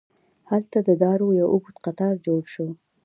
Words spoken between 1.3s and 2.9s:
یو اوږد قطار جوړ شو.